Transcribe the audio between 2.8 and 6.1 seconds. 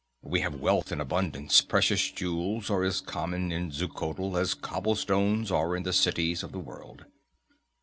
as common in Xuchotl as cobblestones are in the